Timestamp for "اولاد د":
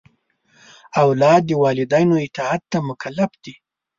1.03-1.51